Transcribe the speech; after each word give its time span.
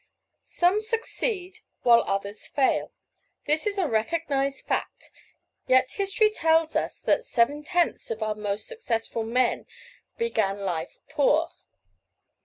Some 0.41 0.81
succeed 0.81 1.59
while 1.83 2.01
others 2.07 2.47
fail. 2.47 2.91
This 3.45 3.67
is 3.67 3.77
a 3.77 3.87
recognized 3.87 4.65
fact; 4.65 5.11
yet 5.67 5.91
history 5.91 6.31
tells 6.31 6.75
us 6.75 6.97
that 7.01 7.23
seven 7.23 7.63
tenths 7.63 8.09
of 8.09 8.23
our 8.23 8.33
most 8.33 8.65
successful 8.67 9.21
men 9.21 9.67
began 10.17 10.61
life 10.61 10.97
poor. 11.07 11.51